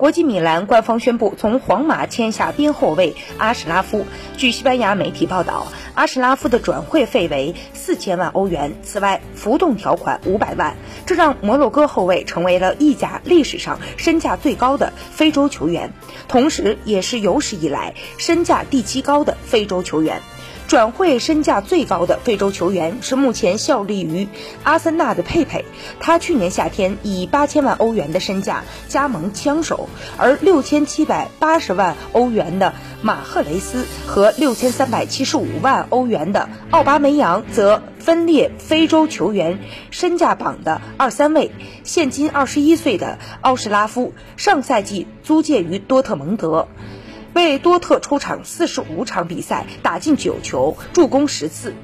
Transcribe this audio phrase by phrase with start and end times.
[0.00, 4.06] 国际米兰官方宣布从皇马签下边后卫阿什拉夫。
[4.38, 10.74] 据西班牙媒体报道，阿什拉夫的转会费为四千万欧元，此外浮动条款五百万，
[11.04, 15.92] 这让摩洛哥后卫成为了意甲历史上身价最高的非洲球员，
[16.28, 20.22] 同时也是有史以来身价第七高的非洲球员。
[20.70, 24.28] 转会身价最高的非洲球员是目前效力于
[24.62, 25.64] 阿森纳的佩佩，
[25.98, 32.72] 他去年夏天以八千万欧元的身价加盟枪手，而六千七百八十万欧元的
[33.02, 39.58] 马赫雷斯和六千三百七十五万欧元的奥巴梅扬则分列非洲球员
[39.90, 41.50] 身价榜的二三位。
[41.82, 46.68] 现今二十一岁的奥什拉夫上赛季租借于多特蒙德。
[47.34, 51.74] 为多特出场四十五场比赛，打进九球，助攻十次。